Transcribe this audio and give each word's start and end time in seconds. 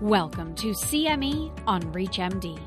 Welcome 0.00 0.54
to 0.54 0.68
CME 0.68 1.52
on 1.66 1.82
ReachMD. 1.92 2.58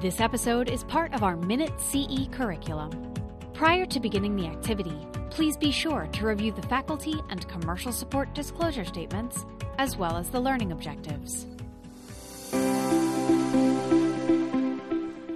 This 0.00 0.22
episode 0.22 0.70
is 0.70 0.84
part 0.84 1.12
of 1.12 1.22
our 1.22 1.36
Minute 1.36 1.78
CE 1.78 2.28
curriculum. 2.32 3.12
Prior 3.52 3.84
to 3.84 4.00
beginning 4.00 4.36
the 4.36 4.46
activity, 4.46 5.06
please 5.28 5.58
be 5.58 5.70
sure 5.70 6.08
to 6.14 6.26
review 6.26 6.50
the 6.50 6.62
faculty 6.62 7.20
and 7.28 7.46
commercial 7.46 7.92
support 7.92 8.32
disclosure 8.32 8.86
statements, 8.86 9.44
as 9.76 9.98
well 9.98 10.16
as 10.16 10.30
the 10.30 10.40
learning 10.40 10.72
objectives. 10.72 11.44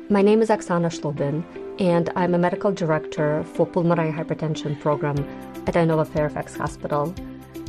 My 0.08 0.22
name 0.22 0.40
is 0.40 0.48
Oksana 0.48 0.88
Shlobin, 0.88 1.44
and 1.78 2.08
I'm 2.16 2.32
a 2.32 2.38
medical 2.38 2.72
director 2.72 3.44
for 3.44 3.66
pulmonary 3.66 4.10
hypertension 4.10 4.80
program 4.80 5.18
at 5.66 5.74
Inova 5.74 6.08
Fairfax 6.08 6.56
Hospital. 6.56 7.14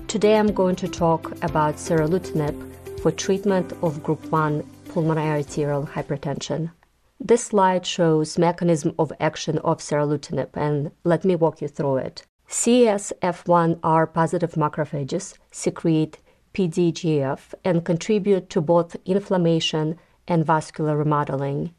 Today 0.07 0.37
I'm 0.37 0.53
going 0.53 0.77
to 0.77 0.87
talk 0.87 1.33
about 1.43 1.75
seralutinib 1.75 2.69
for 3.03 3.11
treatment 3.11 3.73
of 3.81 4.01
group 4.01 4.23
1 4.31 4.63
pulmonary 4.87 5.43
arterial 5.43 5.85
hypertension. 5.85 6.71
This 7.19 7.43
slide 7.47 7.85
shows 7.85 8.37
mechanism 8.37 8.95
of 8.97 9.11
action 9.19 9.57
of 9.57 9.79
seralutinib 9.79 10.51
and 10.53 10.89
let 11.03 11.25
me 11.25 11.35
walk 11.35 11.61
you 11.61 11.67
through 11.67 11.97
it. 11.97 12.25
CSF1R 12.47 14.13
positive 14.13 14.53
macrophages 14.53 15.33
secrete 15.51 16.19
PDGF 16.53 17.53
and 17.65 17.83
contribute 17.83 18.49
to 18.51 18.61
both 18.61 18.95
inflammation 19.05 19.99
and 20.25 20.45
vascular 20.45 20.95
remodeling. 20.95 21.73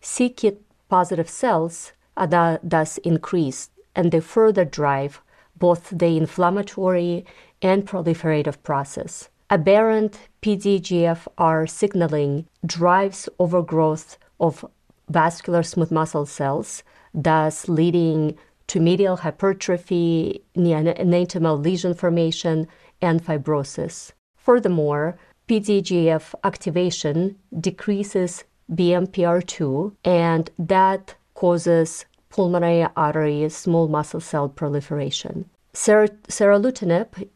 c-KIT 0.00 0.60
positive 0.88 1.30
cells 1.30 1.92
are 2.16 2.58
thus 2.64 2.98
increased 2.98 3.70
and 3.94 4.10
they 4.10 4.18
further 4.18 4.64
drive 4.64 5.20
both 5.56 5.90
the 5.90 6.16
inflammatory 6.16 7.24
and 7.62 7.86
proliferative 7.86 8.60
process. 8.64 9.28
Aberrant 9.50 10.28
PDGFR 10.42 11.68
signaling 11.70 12.46
drives 12.66 13.30
overgrowth 13.38 14.18
of 14.38 14.62
vascular 15.08 15.62
smooth 15.62 15.90
muscle 15.90 16.26
cells, 16.26 16.82
thus 17.14 17.66
leading 17.66 18.36
to 18.66 18.78
medial 18.78 19.16
hypertrophy, 19.16 20.42
neointimal 20.54 21.64
lesion 21.64 21.94
formation, 21.94 22.68
and 23.00 23.24
fibrosis. 23.24 24.12
Furthermore, 24.36 25.16
PDGF 25.48 26.34
activation 26.44 27.36
decreases 27.58 28.44
BMPR2, 28.70 29.94
and 30.04 30.50
that 30.58 31.14
causes 31.32 32.04
pulmonary 32.28 32.86
artery 32.94 33.48
small 33.48 33.88
muscle 33.88 34.20
cell 34.20 34.50
proliferation. 34.50 35.48
Ser- 35.80 36.08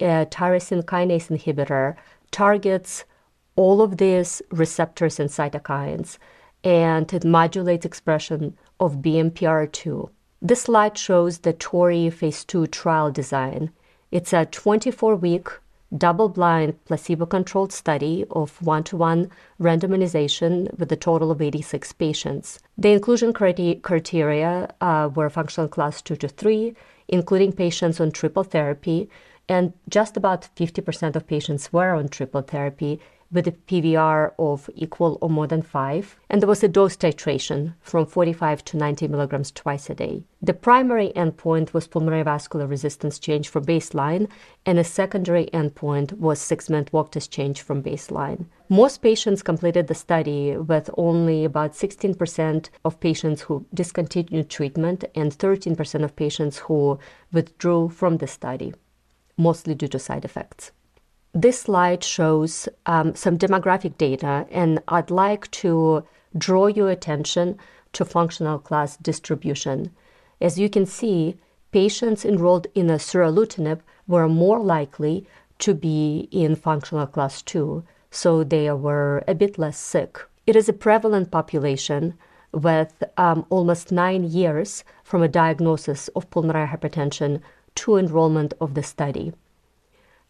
a 0.00 0.08
uh, 0.10 0.24
tyrosine 0.24 0.82
kinase 0.82 1.28
inhibitor, 1.30 1.94
targets 2.32 3.04
all 3.54 3.80
of 3.80 3.98
these 3.98 4.42
receptors 4.50 5.20
and 5.20 5.30
cytokines, 5.30 6.18
and 6.64 7.12
it 7.12 7.24
modulates 7.24 7.86
expression 7.86 8.58
of 8.80 8.96
BMPR2. 8.96 10.10
This 10.40 10.62
slide 10.62 10.98
shows 10.98 11.38
the 11.38 11.52
TORREY 11.52 12.10
phase 12.10 12.44
2 12.44 12.66
trial 12.66 13.12
design. 13.12 13.70
It's 14.10 14.32
a 14.32 14.44
24 14.46 15.14
week 15.14 15.48
double 15.96 16.28
blind 16.28 16.82
placebo 16.84 17.26
controlled 17.26 17.72
study 17.72 18.24
of 18.30 18.60
one 18.62 18.82
to 18.84 18.96
one 18.96 19.30
randomization 19.60 20.72
with 20.78 20.90
a 20.90 20.96
total 20.96 21.30
of 21.30 21.42
86 21.42 21.92
patients. 21.92 22.58
The 22.78 22.92
inclusion 22.92 23.32
criteria 23.32 24.74
uh, 24.80 25.10
were 25.14 25.28
functional 25.30 25.68
class 25.68 26.00
2 26.02 26.16
to 26.16 26.28
3, 26.28 26.74
including 27.08 27.52
patients 27.52 28.00
on 28.00 28.10
triple 28.10 28.44
therapy, 28.44 29.08
and 29.48 29.72
just 29.88 30.16
about 30.16 30.48
50% 30.56 31.16
of 31.16 31.26
patients 31.26 31.72
were 31.72 31.94
on 31.94 32.08
triple 32.08 32.42
therapy 32.42 33.00
with 33.32 33.48
a 33.48 33.52
PVR 33.52 34.32
of 34.38 34.68
equal 34.74 35.18
or 35.22 35.30
more 35.30 35.46
than 35.46 35.62
5, 35.62 36.16
and 36.28 36.40
there 36.40 36.48
was 36.48 36.62
a 36.62 36.68
dose 36.68 36.96
titration 36.96 37.74
from 37.80 38.04
45 38.04 38.64
to 38.66 38.76
90 38.76 39.08
milligrams 39.08 39.50
twice 39.50 39.88
a 39.88 39.94
day. 39.94 40.22
The 40.42 40.52
primary 40.52 41.12
endpoint 41.16 41.72
was 41.72 41.86
pulmonary 41.86 42.22
vascular 42.22 42.66
resistance 42.66 43.18
change 43.18 43.48
from 43.48 43.64
baseline, 43.64 44.28
and 44.66 44.78
a 44.78 44.84
secondary 44.84 45.46
endpoint 45.46 46.18
was 46.18 46.40
six 46.40 46.68
minute 46.68 46.92
walk 46.92 47.12
test 47.12 47.30
change 47.30 47.62
from 47.62 47.82
baseline. 47.82 48.46
Most 48.68 48.98
patients 48.98 49.42
completed 49.42 49.86
the 49.86 49.94
study, 49.94 50.56
with 50.56 50.90
only 50.96 51.44
about 51.44 51.72
16% 51.72 52.68
of 52.84 53.00
patients 53.00 53.42
who 53.42 53.66
discontinued 53.72 54.50
treatment 54.50 55.04
and 55.14 55.32
13% 55.32 56.04
of 56.04 56.16
patients 56.16 56.58
who 56.58 56.98
withdrew 57.32 57.88
from 57.88 58.18
the 58.18 58.26
study, 58.26 58.74
mostly 59.36 59.74
due 59.74 59.88
to 59.88 59.98
side 59.98 60.24
effects. 60.24 60.72
This 61.34 61.60
slide 61.60 62.04
shows 62.04 62.68
um, 62.84 63.14
some 63.14 63.38
demographic 63.38 63.96
data, 63.96 64.46
and 64.50 64.82
I'd 64.86 65.10
like 65.10 65.50
to 65.62 66.04
draw 66.36 66.66
your 66.66 66.90
attention 66.90 67.56
to 67.94 68.04
functional 68.04 68.58
class 68.58 68.98
distribution. 68.98 69.92
As 70.42 70.58
you 70.58 70.68
can 70.68 70.84
see, 70.84 71.38
patients 71.70 72.26
enrolled 72.26 72.66
in 72.74 72.90
a 72.90 72.98
seralutinib 72.98 73.80
were 74.06 74.28
more 74.28 74.60
likely 74.60 75.26
to 75.60 75.72
be 75.72 76.28
in 76.30 76.54
functional 76.54 77.06
class 77.06 77.40
2, 77.40 77.82
so 78.10 78.44
they 78.44 78.70
were 78.70 79.24
a 79.26 79.34
bit 79.34 79.56
less 79.56 79.78
sick. 79.78 80.18
It 80.46 80.54
is 80.54 80.68
a 80.68 80.74
prevalent 80.74 81.30
population 81.30 82.12
with 82.52 83.02
um, 83.16 83.46
almost 83.48 83.90
nine 83.90 84.24
years 84.24 84.84
from 85.02 85.22
a 85.22 85.28
diagnosis 85.28 86.08
of 86.08 86.28
pulmonary 86.28 86.66
hypertension 86.66 87.40
to 87.76 87.96
enrollment 87.96 88.52
of 88.60 88.74
the 88.74 88.82
study. 88.82 89.32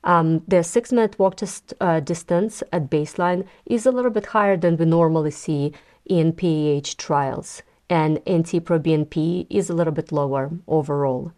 Um, 0.04 0.42
the 0.48 0.62
six 0.64 0.92
minute 0.92 1.18
walk 1.18 1.36
test 1.36 1.74
uh, 1.80 2.00
distance 2.00 2.62
at 2.72 2.90
baseline 2.90 3.46
is 3.66 3.86
a 3.86 3.92
little 3.92 4.10
bit 4.10 4.26
higher 4.26 4.56
than 4.56 4.76
we 4.76 4.84
normally 4.84 5.30
see 5.30 5.72
in 6.06 6.32
PAH 6.32 6.94
trials, 6.98 7.62
and 7.88 8.18
NT-proBNP 8.28 9.46
is 9.48 9.70
a 9.70 9.74
little 9.74 9.92
bit 9.92 10.10
lower 10.10 10.50
overall. 10.66 11.32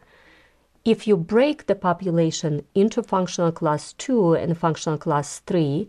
If 0.85 1.07
you 1.07 1.17
break 1.17 1.67
the 1.67 1.75
population 1.75 2.65
into 2.75 3.03
functional 3.03 3.53
class 3.53 3.95
2 3.95 4.35
and 4.35 4.57
functional 4.57 4.99
class 4.99 5.41
3, 5.41 5.89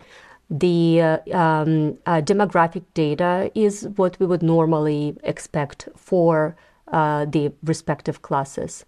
the 0.49 1.01
uh, 1.01 1.17
um, 1.33 1.97
uh, 2.05 2.21
demographic 2.21 2.83
data 2.93 3.51
is 3.55 3.87
what 3.95 4.19
we 4.19 4.25
would 4.25 4.43
normally 4.43 5.17
expect 5.23 5.89
for 5.95 6.55
uh, 6.91 7.25
the 7.25 7.51
respective 7.63 8.21
classes. 8.21 8.85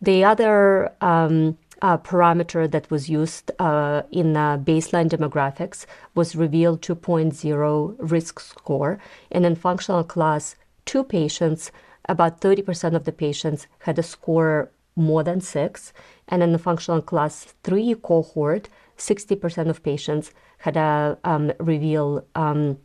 The 0.00 0.24
other 0.24 0.92
um, 1.00 1.56
parameter 1.98 2.70
that 2.70 2.90
was 2.90 3.10
used 3.10 3.50
uh, 3.58 4.02
in 4.10 4.36
uh, 4.36 4.56
baseline 4.58 5.08
demographics 5.08 5.84
was 6.14 6.36
REVEAL 6.36 6.78
2.0 6.78 7.96
risk 7.98 8.38
score. 8.40 8.98
In 9.30 9.54
functional 9.56 10.04
class 10.04 10.54
2 10.86 11.04
patients, 11.04 11.72
about 12.08 12.40
30% 12.40 12.94
of 12.94 13.04
the 13.04 13.12
patients 13.12 13.66
had 13.80 13.98
a 13.98 14.02
score 14.02 14.70
more 14.94 15.24
than 15.24 15.40
6. 15.40 15.92
And 16.28 16.42
in 16.42 16.52
the 16.52 16.58
functional 16.58 17.02
class 17.02 17.54
3 17.64 17.96
cohort, 18.02 18.68
60% 18.96 19.68
of 19.68 19.82
patients 19.82 20.32
had 20.58 20.76
a 20.76 21.18
um, 21.24 21.52
REVEAL 21.58 22.24
um, 22.36 22.78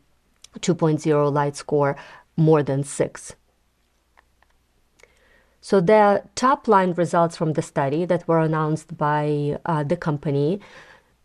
2.0 0.60 1.32
light 1.32 1.56
score 1.56 1.96
more 2.36 2.64
than 2.64 2.84
6. 2.84 3.36
So 5.70 5.82
the 5.82 6.24
top 6.36 6.70
line 6.70 6.94
results 6.94 7.36
from 7.36 7.52
the 7.52 7.62
study 7.62 8.06
that 8.06 8.26
were 8.26 8.40
announced 8.40 8.98
by 8.98 9.60
uh, 9.66 9.84
the 9.84 9.98
company 9.98 10.62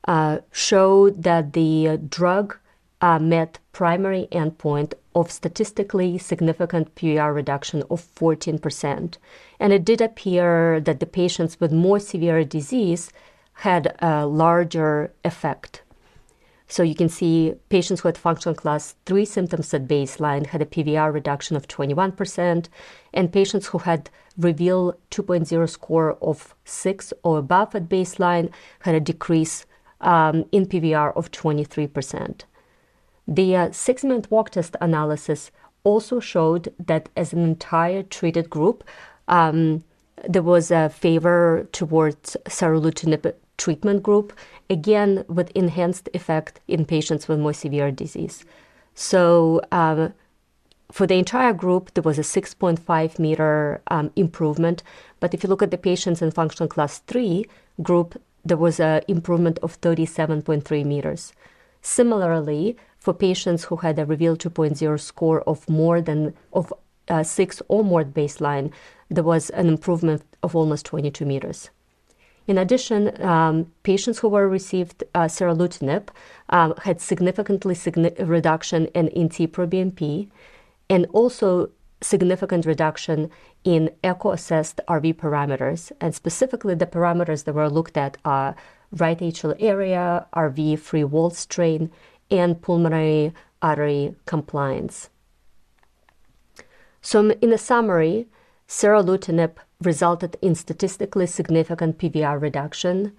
uh, 0.08 0.38
showed 0.50 1.22
that 1.22 1.52
the 1.52 2.00
drug 2.08 2.58
uh, 3.00 3.20
met 3.20 3.60
primary 3.70 4.26
endpoint 4.32 4.94
of 5.14 5.30
statistically 5.30 6.18
significant 6.18 6.92
PVR 6.96 7.32
reduction 7.32 7.84
of 7.88 8.02
14%. 8.16 9.16
And 9.60 9.72
it 9.72 9.84
did 9.84 10.00
appear 10.00 10.80
that 10.80 10.98
the 10.98 11.06
patients 11.06 11.60
with 11.60 11.70
more 11.70 12.00
severe 12.00 12.42
disease 12.42 13.12
had 13.66 13.94
a 14.00 14.26
larger 14.26 15.12
effect. 15.24 15.82
So 16.72 16.82
you 16.82 16.94
can 16.94 17.10
see 17.10 17.52
patients 17.68 18.00
who 18.00 18.08
had 18.08 18.16
functional 18.16 18.54
class 18.54 18.94
3 19.04 19.26
symptoms 19.26 19.74
at 19.74 19.86
baseline 19.86 20.46
had 20.46 20.62
a 20.62 20.64
PVR 20.64 21.12
reduction 21.12 21.54
of 21.54 21.68
21%, 21.68 22.68
and 23.12 23.30
patients 23.30 23.66
who 23.66 23.76
had 23.76 24.08
REVEAL 24.38 24.94
2.0 25.10 25.68
score 25.68 26.16
of 26.22 26.54
6 26.64 27.12
or 27.24 27.36
above 27.36 27.74
at 27.74 27.90
baseline 27.90 28.50
had 28.80 28.94
a 28.94 29.00
decrease 29.00 29.66
um, 30.00 30.46
in 30.50 30.64
PVR 30.64 31.14
of 31.14 31.30
23%. 31.30 32.44
The 33.28 33.56
uh, 33.56 33.70
six 33.72 34.02
minute 34.02 34.30
walk 34.30 34.48
test 34.48 34.74
analysis 34.80 35.50
also 35.84 36.20
showed 36.20 36.72
that 36.86 37.10
as 37.18 37.34
an 37.34 37.44
entire 37.44 38.02
treated 38.02 38.48
group, 38.48 38.82
um, 39.28 39.84
there 40.26 40.42
was 40.42 40.70
a 40.70 40.88
favor 40.88 41.68
towards 41.70 42.34
seralutinib 42.46 43.34
treatment 43.58 44.02
group, 44.02 44.32
again 44.70 45.24
with 45.28 45.50
enhanced 45.54 46.08
effect 46.14 46.60
in 46.68 46.84
patients 46.84 47.28
with 47.28 47.38
more 47.38 47.52
severe 47.52 47.90
disease. 47.90 48.44
So 48.94 49.60
um, 49.70 50.12
for 50.92 51.06
the 51.06 51.14
entire 51.14 51.54
group, 51.54 51.94
there 51.94 52.02
was 52.02 52.18
a 52.18 52.22
6.5 52.22 53.18
meter 53.18 53.80
um, 53.88 54.10
improvement. 54.14 54.82
But 55.20 55.32
if 55.32 55.42
you 55.42 55.48
look 55.48 55.62
at 55.62 55.70
the 55.70 55.78
patients 55.78 56.20
in 56.20 56.30
functional 56.30 56.68
class 56.68 56.98
3 57.06 57.46
group, 57.82 58.20
there 58.44 58.58
was 58.58 58.78
an 58.78 59.02
improvement 59.08 59.58
of 59.62 59.80
37.3 59.80 60.84
meters. 60.84 61.32
Similarly, 61.80 62.76
for 62.98 63.14
patients 63.14 63.64
who 63.64 63.76
had 63.76 63.98
a 63.98 64.06
Reveal 64.06 64.36
2.0 64.36 65.00
score 65.00 65.40
of 65.42 65.68
more 65.68 66.00
than 66.00 66.34
of 66.52 66.72
uh, 67.08 67.22
six 67.22 67.62
or 67.68 67.82
more 67.82 68.04
baseline, 68.04 68.70
there 69.08 69.24
was 69.24 69.50
an 69.50 69.68
improvement 69.68 70.22
of 70.42 70.54
almost 70.54 70.86
22 70.86 71.24
meters. 71.24 71.70
In 72.46 72.58
addition, 72.58 73.20
um, 73.22 73.72
patients 73.82 74.18
who 74.18 74.28
were 74.28 74.48
received 74.48 75.04
uh, 75.14 75.22
seralutinib 75.22 76.08
um, 76.48 76.74
had 76.82 77.00
significantly 77.00 77.74
signi- 77.74 78.28
reduction 78.28 78.86
in 78.86 79.06
NT-proBNP 79.06 80.28
and 80.90 81.06
also 81.12 81.70
significant 82.00 82.66
reduction 82.66 83.30
in 83.64 83.90
echo-assessed 84.02 84.80
RV 84.88 85.14
parameters. 85.14 85.92
And 86.00 86.14
specifically, 86.14 86.74
the 86.74 86.86
parameters 86.86 87.44
that 87.44 87.54
were 87.54 87.70
looked 87.70 87.96
at 87.96 88.16
are 88.24 88.56
right 88.90 89.18
atrial 89.18 89.56
area, 89.58 90.26
RV 90.34 90.78
free 90.80 91.04
wall 91.04 91.30
strain, 91.30 91.90
and 92.30 92.60
pulmonary 92.60 93.32
artery 93.60 94.14
compliance. 94.26 95.10
So, 97.00 97.30
in 97.30 97.52
a 97.52 97.58
summary, 97.58 98.28
seralutinib 98.68 99.56
resulted 99.82 100.36
in 100.40 100.54
statistically 100.54 101.26
significant 101.26 101.98
PVR 101.98 102.40
reduction. 102.40 103.12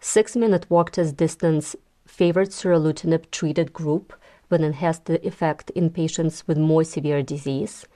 Six 0.00 0.36
minute 0.36 0.66
walk 0.70 0.92
test 0.92 1.16
distance 1.16 1.76
favored 2.06 2.48
seralutinib 2.48 3.30
treated 3.30 3.72
group 3.72 4.12
with 4.48 4.62
enhanced 4.62 5.06
the 5.06 5.24
effect 5.26 5.70
in 5.70 5.90
patients 5.90 6.46
with 6.46 6.58
more 6.58 6.84
severe 6.84 7.22
disease. 7.22 7.86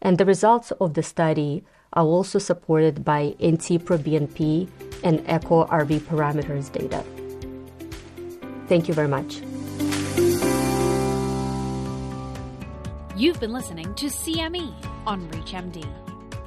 And 0.00 0.18
the 0.18 0.24
results 0.24 0.70
of 0.80 0.94
the 0.94 1.02
study 1.02 1.64
are 1.92 2.04
also 2.04 2.38
supported 2.38 3.04
by 3.04 3.34
NT-proBNP 3.42 4.68
and 5.02 5.22
echo 5.26 5.66
RV 5.66 6.00
parameters 6.00 6.70
data. 6.70 7.02
Thank 8.68 8.88
you 8.88 8.94
very 8.94 9.08
much. 9.08 9.40
You've 13.16 13.40
been 13.40 13.52
listening 13.52 13.94
to 13.94 14.06
CME 14.06 14.74
on 15.06 15.26
ReachMD. 15.30 16.15